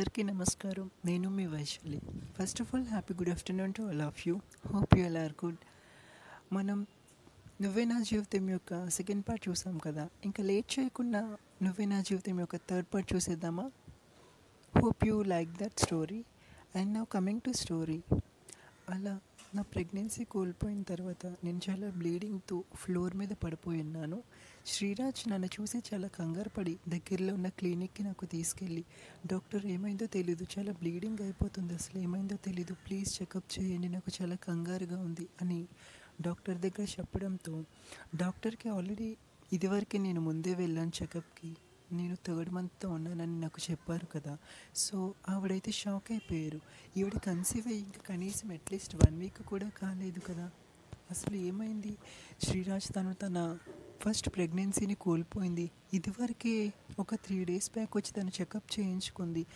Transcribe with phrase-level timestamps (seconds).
[0.00, 0.90] అందరికీ నమస్కారం.
[1.04, 2.00] నేను మీ Vaishali.
[2.38, 5.56] First of all happy good afternoon to all of you hope you all are good
[6.52, 6.86] మనం
[7.60, 10.08] నువ్వే నా జీవితం యొక్క సెకండ్ పార్ట్ చూసాం కదా.
[10.24, 13.70] ఇంకా లేట్ చేయకుండా నువ్వే నా జీవితం యొక్క థర్డ్ పార్ట్ చూసేద్దామా?
[14.78, 16.24] Hope you like that story
[16.76, 18.02] and now coming to story
[18.88, 19.20] అలా
[19.54, 24.22] నా ప్రెగ్నెన్సీ కోల్పోయిన తర్వాత నేను చాలా బ్లీడింగ్తో ఫ్లోర్ మీద పడిపోయి ఉన్నాను.
[24.66, 28.84] శ్రీరాజ్ నన్ను చూసి చాలా కంగారు పడి దగ్గరలో ఉన్న క్లినిక్కి నాకు తీసుకెళ్ళి
[29.26, 30.46] డాక్టర్ ఏమైందో తెలీదు.
[30.58, 31.74] చాలా బ్లీడింగ్ అయిపోతుంది.
[31.74, 32.74] అసలు ఏమైందో తెలీదు.
[32.74, 33.88] ప్లీజ్ చెకప్ చేయండి.
[33.88, 35.68] నాకు చాలా కంగారుగా ఉంది అని
[36.20, 37.64] డాక్టర్ దగ్గర చెప్పడంతో
[38.14, 39.16] డాక్టర్కి ఆల్రెడీ
[39.52, 41.56] ఇదివరకే నేను ముందే వెళ్ళాను చెకప్కి.
[41.92, 44.38] నేను థర్డ్ మంత్తో ఉన్నానని నాకు చెప్పారు కదా.
[44.76, 46.60] సో ఆవిడైతే షాక్ అయిపోయారు.
[46.96, 50.50] ఈవిడ కన్సీవ్ అయ్యి ఇంకా కనీసం అట్లీస్ట్ వన్ వీక్ కూడా కాలేదు కదా.
[51.10, 51.96] అసలు ఏమైంది?
[52.44, 53.58] శ్రీరాజ్ తను తన
[54.00, 55.70] ఫస్ట్ ప్రెగ్నెన్సీని కోల్పోయింది.
[55.94, 59.46] ఇదివరకే ఒక త్రీ డేస్ బ్యాక్ వచ్చి తను చెకప్ చేయించుకుంది.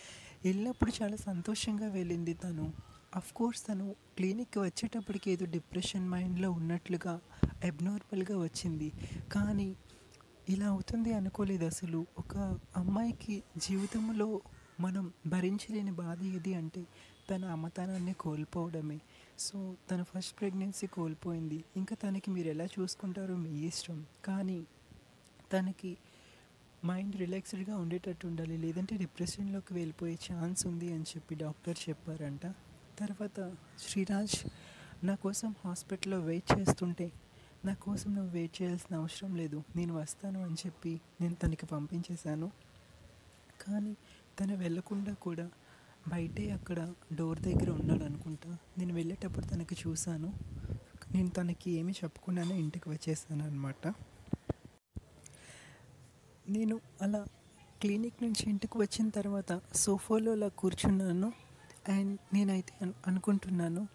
[0.45, 2.73] వెళ్ళినప్పుడు చాలా సంతోషంగా వెళ్ళింది తను.
[3.15, 7.19] అఫ్ కోర్స్ తను క్లినిక్కి వచ్చేటప్పటికి ఏదో డిప్రెషన్ మైండ్లో ఉన్నట్లుగా
[7.67, 8.91] అబ్నార్మల్గా వచ్చింది.
[9.31, 9.75] కానీ
[10.49, 12.05] ఇలా అవుతుంది అనుకోలేదు అసలు.
[12.17, 14.41] ఒక అమ్మాయికి జీవితంలో
[14.79, 16.85] మనం భరించలేని బాధ ఏది అంటే
[17.29, 18.99] తన అమ్మతనాన్ని కోల్పోవడమే.
[19.39, 21.63] సో తన ఫస్ట్ ప్రెగ్నెన్సీ కోల్పోయింది.
[21.77, 24.05] ఇంకా తనకి మీరు ఎలా చూసుకుంటారో మీ ఇష్టం.
[24.25, 24.65] కానీ
[25.53, 25.97] తనకి
[26.85, 28.57] మైండ్ రిలాక్స్డ్గా ఉండేటట్టు ఉండాలి.
[28.57, 32.45] లేదంటే డిప్రెషన్లోకి వెళ్ళిపోయే ఛాన్స్ ఉంది అని చెప్పి డాక్టర్ చెప్పారంట.
[32.99, 34.35] తర్వాత శ్రీరాజ్
[35.05, 37.11] నా కోసం హాస్పిటల్లో వెయిట్ చేస్తుంటే
[37.65, 39.63] నా కోసం నువ్వు వెయిట్ చేయాల్సిన అవసరం లేదు.
[39.75, 42.51] నేను వస్తాను అని చెప్పి నేను తనకి పంపించేశాను.
[43.61, 43.97] కానీ
[44.39, 45.49] తను వెళ్ళకుండా కూడా
[46.07, 46.79] బయటే అక్కడ
[47.13, 50.29] డోర్ దగ్గర ఉన్నాడు అనుకుంటా నేను వెళ్ళేటప్పుడు తనకి చూశాను.
[51.11, 53.87] నేను తనకి ఏమీ చెప్పకుండానే ఇంటికి వచ్చేసాను అనమాట
[56.49, 57.25] నేను అలా
[57.81, 61.29] క్లినిక్ నుంచి ఇంటికి వచ్చిన తర్వాత సోఫాలో అలా కూర్చున్నాను.
[61.87, 62.73] అండ్ నేనైతే
[63.07, 63.87] అనుకుంటున్నాను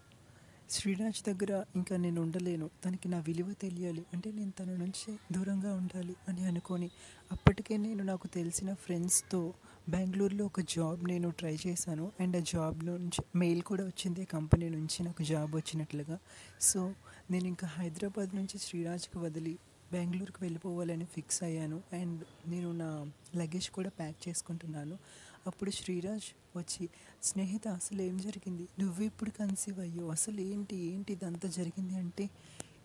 [0.71, 2.69] శ్రీరాజ్ దగ్గర ఇంకా నేను ఉండలేను.
[2.85, 4.05] తనకి నా విలువ తెలియాలి.
[4.13, 6.89] అంటే నేను తన నుంచి దూరంగా ఉండాలి అని అనుకొని
[7.31, 9.53] అప్పటికే నేను నాకు తెలిసిన ఫ్రెండ్స్తో
[9.89, 12.11] బెంగళూరులో ఒక జాబ్ నేను ట్రై చేశాను.
[12.19, 14.25] అండ్ ఆ జాబ్ నుంచి మెయిల్ కూడా వచ్చింది.
[14.25, 16.19] కంపెనీ నుంచి నాకు జాబ్ వచ్చినట్లుగా.
[16.61, 16.93] సో
[17.31, 19.59] నేను ఇంకా హైదరాబాద్ నుంచి శ్రీరాజ్కి వదిలి
[19.91, 21.81] బెంగళూరుకి వెళ్ళిపోవాలని ఫిక్స్ అయ్యాను.
[21.93, 24.97] అండ్ నేను నా లగేజ్ కూడా ప్యాక్ చేసుకుంటున్నాను.
[25.47, 26.89] అప్పుడు శ్రీరాజ్ వచ్చి
[27.23, 28.67] స్నేహిత అసలు ఏం జరిగింది?
[28.79, 30.75] నువ్వు ఇప్పుడు కన్సీవ్ అయ్యో అసలు ఏంటి?
[30.75, 32.29] ఏంటి ఇదంతా జరిగింది అంటే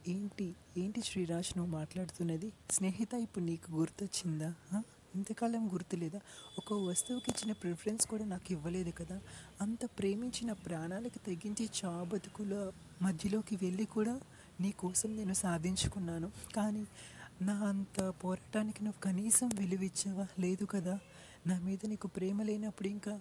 [0.09, 0.55] ఏంటి?
[0.78, 2.53] ఏంటి శ్రీరాజ్ నువ్వు మాట్లాడుతున్నది?
[2.71, 4.55] స్నేహిత ఇప్పుడు నీకు గుర్తొచ్చిందా?
[5.15, 6.21] ఇంతకాలం గుర్తులేదా?
[6.59, 9.21] ఒక వస్తువుకి ఇచ్చిన ప్రిఫరెన్స్ కూడా నాకు ఇవ్వలేదు కదా?
[9.61, 14.21] అంత ప్రేమించిన ప్రాణాలకు తెగించి చా బతుకుల మధ్యలోకి వెళ్ళి కూడా
[14.61, 16.33] నీ కోసం నేను సాధించుకున్నాను.
[16.56, 16.87] కానీ
[17.43, 20.27] నా అంత పోరాటానికి నువ్వు కనీసం విలువిచ్చావా?
[20.41, 20.99] లేదు కదా?
[21.47, 23.21] నా మీద నీకు ప్రేమ లేనప్పుడు ఇంకా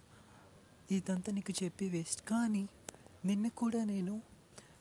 [0.91, 2.21] ఇదంతా నీకు చెప్పి వేస్ట్.
[2.29, 2.63] కానీ
[3.25, 4.21] నిన్న కూడా నేను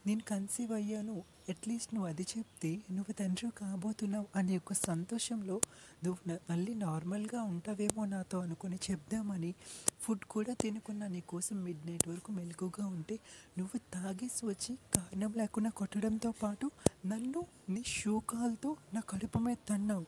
[0.06, 1.22] నేను కన్సీవ్ అయ్యాను.
[1.48, 5.60] అట్లీస్ట్ నువ్వు అది చెప్తే నువ్వు తండ్రి కాబోతున్నావు అనే ఒక సంతోషంలో
[6.04, 9.54] నువ్వు మళ్ళీ నార్మల్గా ఉంటావేమో నాతో అనుకుని చెప్దామని
[10.00, 13.18] ఫుడ్ కూడా తినకుండా నీకోసం మిడ్ నైట్ వరకు మెలకుగా ఉంటే
[13.58, 16.70] నువ్వు తాగేసి వచ్చి కారణం లేకుండా కొట్టడంతో పాటు
[17.06, 20.06] నన్ను నీ షూ కాల్తో నా కడుపు మీద తన్నావు.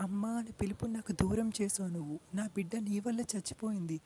[0.00, 2.20] అమ్మ అని పిలుపు నాకు దూరం చేసావు నువ్వు.
[2.34, 4.00] నా బిడ్డ నీ వల్ల చచ్చిపోయింది.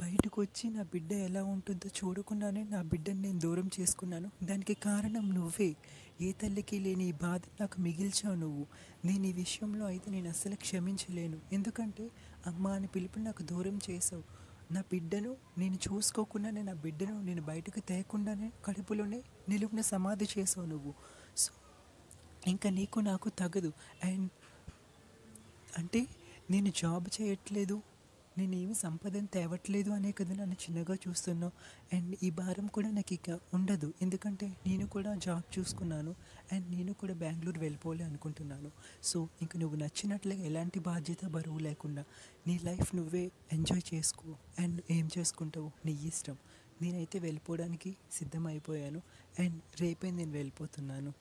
[0.00, 4.30] బయటకు వచ్చి నా బిడ్డ ఎలా ఉంటుందో చూడకుండానే నా బిడ్డని నేను దూరం చేసుకున్నాను.
[4.44, 5.76] దానికి కారణం నువ్వే.
[6.20, 8.66] ఏ తల్లికి లేని ఈ బాధ నాకు మిగిల్చావు నువ్వు.
[9.04, 11.40] నేను ఈ విషయంలో అయితే నేను అస్సలు క్షమించలేను.
[11.52, 12.10] ఎందుకంటే
[12.46, 14.22] అమ్మ అని పిలుపు నాకు దూరం చేసావు
[14.72, 20.94] నా బిడ్డను నేను చూసుకోకుండానే నా బిడ్డను నేను బయటకు తేయకుండానే కడుపులోనే నిలువున సమాధి చేసావు నువ్వు.
[21.36, 21.52] సో
[22.46, 23.72] ఇంకా నీకు నాకు తగదు.
[24.04, 24.30] అండ్
[25.78, 26.06] అంటే
[26.50, 27.82] నేను జాబ్ చేయట్లేదు
[28.38, 31.96] నేను ఏమి సంపదను తేవట్లేదు అనే కదా నన్ను చిన్నగా చూస్తున్నావు.
[31.96, 33.94] అండ్ ఈ భారం కూడా నాకు ఇక ఉండదు.
[34.02, 36.14] ఎందుకంటే నేను కూడా జాబ్ చూసుకున్నాను.
[36.52, 38.70] అండ్ నేను కూడా బెంగళూరు వెళ్ళిపోలే అనుకుంటున్నాను.
[39.02, 42.04] సో ఇంక నువ్వు నచ్చినట్లుగా ఎలాంటి బాధ్యత బరువు లేకుండా
[42.46, 44.36] నీ లైఫ్ నువ్వే ఎంజాయ్ చేసుకో.
[44.58, 45.70] అండ్ ఏం చేసుకుంటావు?
[45.86, 46.36] నీ ఇష్టం.
[46.82, 49.02] నేనైతే వెళ్ళిపోవడానికి సిద్ధమైపోయాను.
[49.38, 51.12] అండ్ రేపే నేను వెళ్ళిపోతున్నాను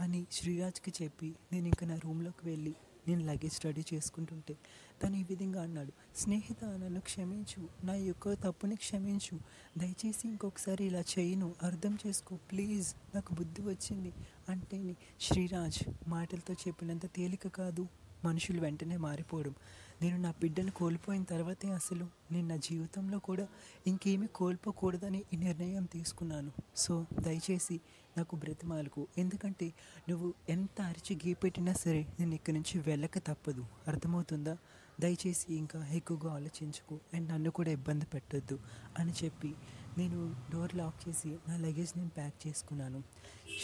[0.00, 2.74] అని శ్రీరాజ్కి చెప్పి నేను ఇంకా నా రూమ్లోకి వెళ్ళి
[3.08, 4.56] నేను లగేజ్ స్టడీ చేసుకుంటుంటే
[5.02, 7.68] తను ఈ విధంగా అన్నాడు స్నేహిత నన్ను క్షమించు.
[7.84, 9.38] నా యొక్క తప్పుని క్షమించు.
[9.78, 11.54] దయచేసి ఇంకొకసారి ఇలా చేయను.
[11.62, 12.36] అర్థం చేసుకో.
[12.36, 14.12] ప్లీజ్ నాకు బుద్ధి వచ్చింది.
[14.48, 15.78] అంటే శ్రీరాజ్
[16.08, 17.88] మాటలతో చెప్పినంత తేలిక కాదు.
[18.24, 19.54] మనుషులు వెంటనే మారిపోవడం.
[20.02, 23.48] నేను నా బిడ్డను కోల్పోయిన తర్వాతే అసలు నేను నా జీవితంలో కూడా
[23.86, 26.52] ఇంకేమీ కోల్పోకూడదని ఈ నిర్ణయం తీసుకున్నాను.
[26.76, 27.80] సో దయచేసి
[28.18, 29.06] నాకు బ్రతిమాలకు.
[29.18, 29.74] ఎందుకంటే
[30.08, 33.66] నువ్వు ఎంత అరిచి గీపెట్టినా సరే నేను ఇక్కడి నుంచి వెళ్ళక తప్పదు.
[33.88, 34.58] అర్థమవుతుందా?
[35.00, 38.58] దయచేసి ఇంకా ఎక్కువగా ఆలోచించకు అండ్ నన్ను కూడా ఇబ్బంది పెట్టొద్దు
[38.98, 39.54] అని చెప్పి
[39.98, 43.02] నేను డోర్ లాక్ చేసి నా లగేజ్ నేను ప్యాక్ చేసుకున్నాను.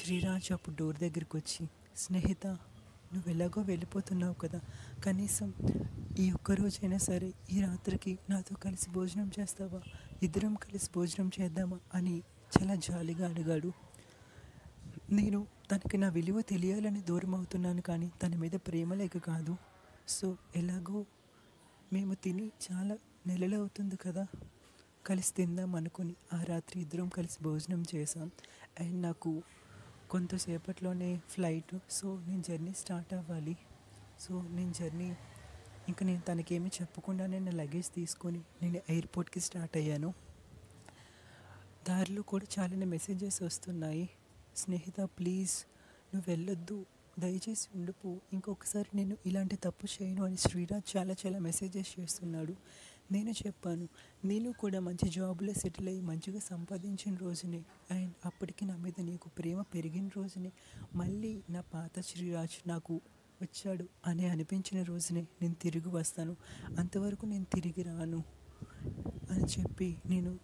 [0.04, 2.58] శ్రీరాజ్ అప్పుడు డోర్ దగ్గరికి వచ్చి స్నేహిత
[3.12, 4.60] నువ్వు ఎలాగో వెళ్ళిపోతున్నావు కదా.
[5.04, 5.54] కనీసం
[6.18, 9.80] ఈ ఒక్కరోజైనా సరే ఈ రాత్రికి నాతో కలిసి భోజనం చేస్తావా?
[10.22, 11.78] ఇద్దరం కలిసి భోజనం చేద్దామా?
[11.94, 12.22] అని
[12.58, 13.72] చాలా జాలిగా అడిగాడు.
[15.10, 19.56] నేను తనకి నా విలువ తెలియాలని దూరం అవుతున్నాను కానీ తన మీద ప్రేమ లేక కాదు.
[20.08, 21.06] సో ఎలాగో
[21.92, 24.26] మేము తిని చాలా నెలలు అవుతుంది కదా.
[25.06, 28.30] కలిసి తిందాం అనుకుని ఆ రాత్రి ఇద్దరం కలిసి భోజనం చేసాం
[28.80, 29.42] అండ్ నాకు
[30.10, 31.78] కొంతసేపట్లోనే ఫ్లైట్.
[31.90, 33.56] సో నేను జర్నీ స్టార్ట్ అవ్వాలి.
[34.20, 35.16] సో నేను జర్నీ
[35.88, 40.14] ఇంకా నేను తనకేమీ చెప్పకుండా నేను లగేజ్ తీసుకొని నేను ఎయిర్పోర్ట్కి స్టార్ట్ అయ్యాను.
[41.88, 44.10] దారిలో కూడా చాలా మెసేజెస్ వస్తున్నాయి.
[44.56, 45.50] స్నేహిత ప్లీజ్
[46.14, 46.86] నువ్వు వెళ్ళొద్దు.
[47.18, 48.16] దయచేసి ఉండిపో.
[48.32, 52.56] ఇంకొకసారి నేను ఇలాంటి తప్పు చేయను అని శ్రీరాజ్ చాలా చాలా మెసేజెస్ చేస్తున్నాడు.
[53.12, 53.88] నేను చెప్పాను
[54.24, 57.64] నేను కూడా మంచి జాబ్లో సెటిల్ అయ్యి మంచిగా సంపాదించిన రోజునే.
[57.90, 60.52] అండ్ అప్పటికి నా మీద నీకు ప్రేమ పెరిగిన రోజునే.
[60.94, 63.00] మళ్ళీ నా పాత శ్రీరాజ్ నాకు
[63.42, 66.36] వచ్చాడు అని అనిపించిన రోజునే నేను తిరిగి వస్తాను.
[66.78, 68.24] అంతవరకు నేను తిరిగి రాను
[69.30, 70.38] అని చెప్పి నేను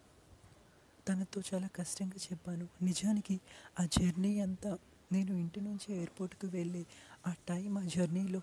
[1.08, 2.68] తనతో చాలా కష్టంగా చెప్పాను.
[2.82, 3.40] నిజానికి
[3.80, 4.78] ఆ జర్నీ అంతా
[5.12, 6.86] నేను ఇంటి నుంచి ఎయిర్పోర్ట్కి వెళ్ళి
[7.26, 8.42] ఆ టైం ఆ జర్నీలో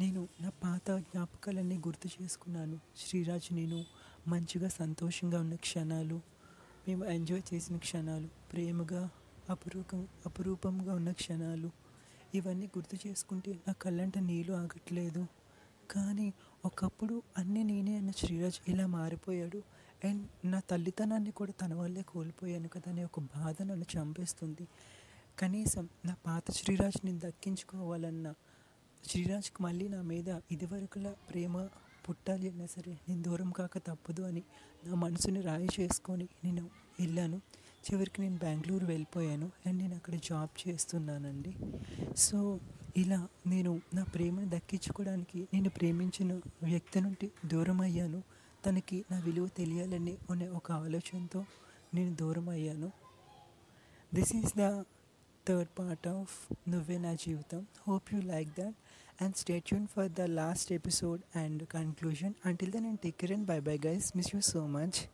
[0.00, 2.80] నేను నా పాత జ్ఞాపకాలన్నీ గుర్తు చేసుకున్నాను.
[2.96, 3.84] శ్రీరాజ్ నేను
[4.28, 6.20] మంచిగా సంతోషంగా ఉన్న క్షణాలు
[6.88, 9.10] మేము ఎంజాయ్ చేసిన క్షణాలు ప్రేమగా
[9.50, 11.70] అపురూపం అపురూపంగా ఉన్న క్షణాలు
[12.34, 15.26] ఇవన్నీ గుర్తు చేసుకుంటే నా కళ్ళంట నీళ్ళు ఆగట్లేదు.
[15.90, 19.62] కానీ ఒకప్పుడు అన్నీ నేనే అన్న శ్రీరాజ్ ఇలా మారిపోయాడు.
[20.04, 24.68] అండ్ నా తల్లితనాన్ని కూడా తన వల్లే కోల్పోయాను కదా అనే ఒక బాధ నన్ను చంపేస్తుంది.
[25.38, 28.34] కనీసం నా పాత శ్రీరాజ్ని దక్కించుకోవాలన్న
[29.08, 31.68] శ్రీరాజ్కి మళ్ళీ నా మీద ఇదివరకులా ప్రేమ
[32.08, 34.42] పుట్టాలి అన్నా సరే నేను దూరం కాక తప్పదు అని
[34.86, 36.70] నా మనసుని రాయి చేసుకొని నేను
[37.00, 37.40] వెళ్ళాను.
[37.86, 41.52] చివరికి నేను బెంగళూరు వెళ్ళిపోయాను అండ్ నేను అక్కడ జాబ్ చేస్తున్నానండి.
[42.16, 42.60] సో
[42.96, 48.22] ఇలా నేను నా ప్రేమను దక్కించుకోవడానికి నేను ప్రేమించిన వ్యక్తి నుండి దూరం అయ్యాను.
[48.66, 51.44] తనకి నా విలువ తెలియాలని అనే ఒక ఆలోచనతో
[51.94, 52.92] నేను దూరం అయ్యాను.
[54.14, 54.84] This is the
[55.44, 57.64] third part of Nuvena Jeevitam.
[57.86, 58.74] Hope you like that
[59.20, 62.34] and stay tuned for the last episode and conclusion.
[62.42, 64.12] Until then, take care and bye bye, guys.
[64.14, 65.06] Miss you so much.